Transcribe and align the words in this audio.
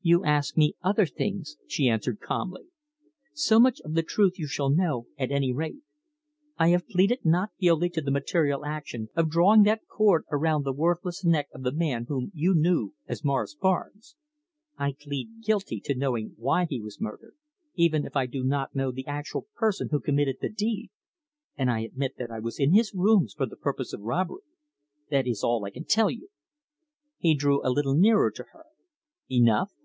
"You 0.00 0.24
asked 0.24 0.56
me 0.56 0.74
other 0.80 1.04
things," 1.04 1.58
she 1.66 1.86
answered 1.86 2.18
calmly. 2.18 2.62
"So 3.34 3.60
much 3.60 3.78
of 3.82 3.92
the 3.92 4.02
truth 4.02 4.38
you 4.38 4.46
shall 4.46 4.70
know, 4.70 5.06
at 5.18 5.30
any 5.30 5.52
rate. 5.52 5.82
I 6.56 6.68
have 6.68 6.86
pleaded 6.88 7.26
not 7.26 7.50
guilty 7.60 7.90
to 7.90 8.00
the 8.00 8.10
material 8.10 8.64
action 8.64 9.10
of 9.14 9.28
drawing 9.28 9.64
that 9.64 9.86
cord 9.86 10.24
around 10.32 10.62
the 10.62 10.72
worthless 10.72 11.26
neck 11.26 11.48
of 11.52 11.62
the 11.62 11.74
man 11.74 12.06
whom 12.08 12.30
you 12.32 12.54
knew 12.54 12.94
as 13.06 13.22
Morris 13.22 13.54
Barnes. 13.54 14.16
I 14.78 14.94
plead 14.98 15.42
guilty 15.44 15.78
to 15.84 15.94
knowing 15.94 16.32
why 16.38 16.64
he 16.64 16.80
was 16.80 16.98
murdered, 17.02 17.34
even 17.74 18.06
if 18.06 18.16
I 18.16 18.24
do 18.24 18.42
not 18.42 18.74
know 18.74 18.90
the 18.90 19.06
actual 19.06 19.48
person 19.56 19.88
who 19.90 20.00
committed 20.00 20.36
the 20.40 20.48
deed, 20.48 20.88
and 21.54 21.70
I 21.70 21.80
admit 21.80 22.14
that 22.16 22.30
I 22.30 22.38
was 22.38 22.58
in 22.58 22.72
his 22.72 22.94
rooms 22.94 23.34
for 23.36 23.44
the 23.44 23.56
purpose 23.56 23.92
of 23.92 24.00
robbery. 24.00 24.40
That 25.10 25.26
is 25.26 25.44
all 25.44 25.66
I 25.66 25.70
can 25.70 25.84
tell 25.84 26.10
you." 26.10 26.30
He 27.18 27.34
drew 27.34 27.62
a 27.62 27.68
little 27.68 27.94
nearer 27.94 28.30
to 28.30 28.44
her. 28.54 28.64
"Enough! 29.30 29.70